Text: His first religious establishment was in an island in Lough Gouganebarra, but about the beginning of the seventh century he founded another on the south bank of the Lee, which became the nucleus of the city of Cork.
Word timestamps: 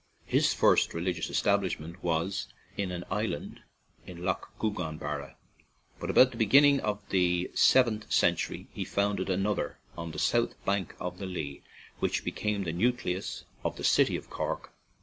His 0.25 0.51
first 0.51 0.95
religious 0.95 1.29
establishment 1.29 2.03
was 2.03 2.47
in 2.75 2.89
an 2.91 3.03
island 3.11 3.61
in 4.07 4.25
Lough 4.25 4.47
Gouganebarra, 4.59 5.35
but 5.99 6.09
about 6.09 6.31
the 6.31 6.37
beginning 6.37 6.79
of 6.79 7.07
the 7.09 7.51
seventh 7.53 8.11
century 8.11 8.67
he 8.73 8.83
founded 8.83 9.29
another 9.29 9.77
on 9.95 10.09
the 10.09 10.17
south 10.17 10.55
bank 10.65 10.95
of 10.99 11.19
the 11.19 11.27
Lee, 11.27 11.61
which 11.99 12.25
became 12.25 12.63
the 12.63 12.73
nucleus 12.73 13.43
of 13.63 13.75
the 13.75 13.83
city 13.83 14.15
of 14.15 14.27
Cork. 14.27 14.73